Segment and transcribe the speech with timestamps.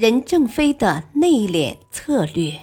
[0.00, 2.58] 任正非的内敛策略。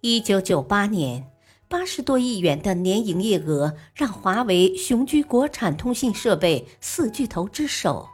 [0.00, 1.30] 一九九八年，
[1.68, 8.08] 八十多亿元的年营业额让华为雄居国产通信设备四巨头之首。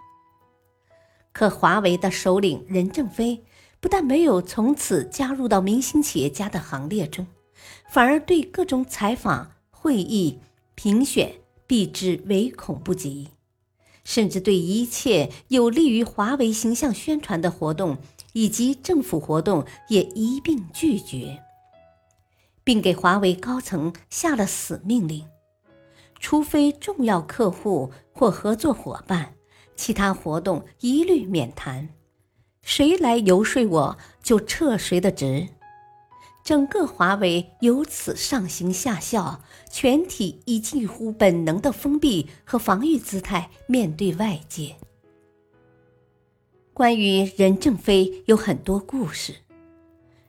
[1.32, 3.42] 可华为的首领任正非
[3.80, 7.26] 不但没有从此加入到明星企业家的行列中，
[7.90, 10.38] 反而对各种采访、会议、
[10.74, 11.36] 评选
[11.66, 13.28] 避之唯恐不及。
[14.10, 17.96] 甚至对一切有利于华为形象宣传的活动
[18.32, 21.44] 以及政府活动也一并拒绝，
[22.64, 25.24] 并给华为高层下了死命令：
[26.18, 29.34] 除非重要客户或合作伙伴，
[29.76, 31.90] 其他活动一律免谈。
[32.62, 35.46] 谁来游说我，就撤谁的职。
[36.50, 39.40] 整个华为由此上行下效，
[39.70, 44.74] 全体以近乎本能的封闭和防御姿态面对外界。
[46.74, 49.32] 关于任正非有很多故事，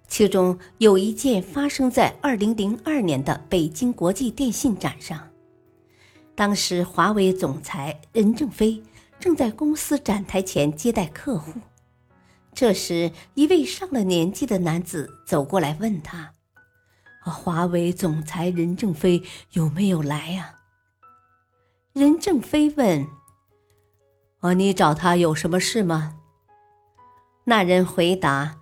[0.08, 5.28] 其中有一件发生在二零零二年的北京国际电信展上。
[6.36, 8.80] 当时华为总裁任正非
[9.20, 11.54] 正在公司展台前接待客户。
[12.54, 16.34] 这时，一位上了年纪的男子走过来问他
[17.24, 20.56] ：“华为总裁任正非有没有来呀？”
[21.94, 23.08] 任正非问
[24.42, 26.18] ：“啊，你找他有什么事吗？”
[27.46, 28.58] 那人回答：“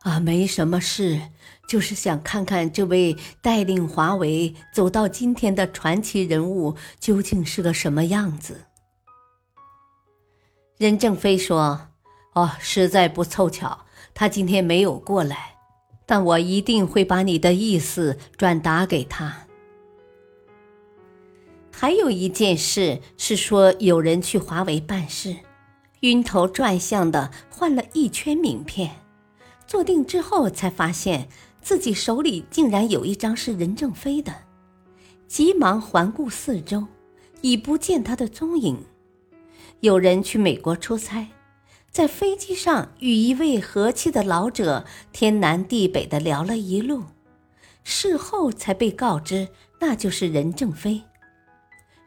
[0.00, 1.20] 啊，没什么事，
[1.68, 8.66] 就是想看看这位带领华为走到今天的传奇人物究竟是个什么样子。”
[10.78, 11.89] 任正非说。
[12.32, 15.56] 哦，实在不凑巧，他今天没有过来，
[16.06, 19.46] 但我一定会把你的意思转达给他。
[21.72, 25.34] 还有一件事是说，有人去华为办事，
[26.00, 29.02] 晕头转向的换了一圈名片，
[29.66, 31.28] 坐定之后才发现
[31.60, 34.32] 自己手里竟然有一张是任正非的，
[35.26, 36.86] 急忙环顾四周，
[37.40, 38.84] 已不见他的踪影。
[39.80, 41.26] 有人去美国出差。
[41.90, 47.02] 在飞机上与一位和气的老者天南地北的聊了一路，
[47.82, 49.48] 事后才被告知
[49.80, 51.02] 那就是任正非，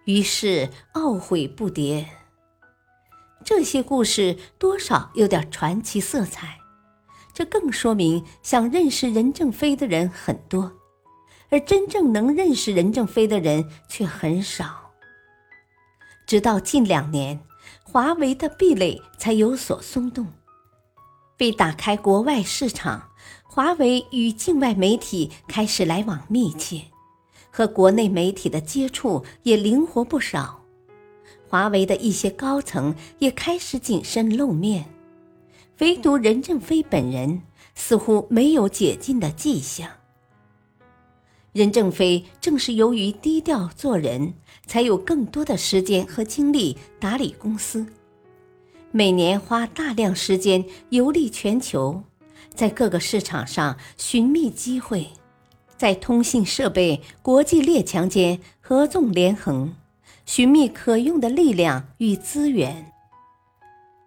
[0.05, 2.05] 于是懊悔不迭。
[3.43, 6.59] 这些故事多少有点传奇色彩，
[7.33, 10.71] 这更说明想认识任正非的人很多，
[11.49, 14.93] 而真正能认识任正非的人却很少。
[16.25, 17.41] 直到近两年。
[17.83, 20.27] 华为的壁垒才有所松动。
[21.39, 23.09] 为打开国外市场，
[23.43, 26.83] 华为与境外媒体开始来往密切，
[27.51, 30.61] 和国内媒体的接触也灵活不少。
[31.47, 34.85] 华为的一些高层也开始谨慎露面，
[35.79, 37.41] 唯独任正非本人
[37.75, 39.89] 似乎没有解禁的迹象。
[41.53, 44.33] 任正非正是由于低调做人，
[44.65, 47.85] 才有更多的时间和精力打理公司。
[48.91, 52.03] 每年花大量时间游历全球，
[52.53, 55.07] 在各个市场上寻觅机会，
[55.77, 59.75] 在通信设备国际列强间合纵连横，
[60.25, 62.91] 寻觅可用的力量与资源。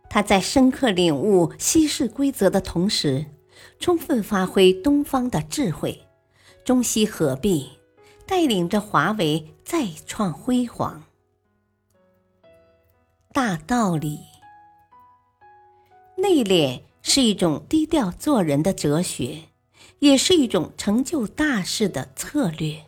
[0.08, 3.26] 他在深刻领悟西式规则的同时，
[3.78, 6.05] 充分发挥东方的智慧。
[6.66, 7.68] 中西合璧，
[8.26, 11.04] 带领着华为再创辉煌。
[13.32, 14.18] 大道理，
[16.16, 19.42] 内敛是一种低调做人的哲学，
[20.00, 22.84] 也是一种成就大事的策略。